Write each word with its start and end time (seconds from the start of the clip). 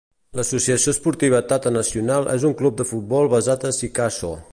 L'Associació 0.37 0.93
Esportiva 0.95 1.41
Tata 1.51 1.73
Nacional 1.75 2.27
és 2.37 2.47
un 2.51 2.57
club 2.63 2.79
de 2.81 2.87
futbol 2.93 3.33
basat 3.35 3.69
a 3.71 3.75
Sikasso. 3.83 4.33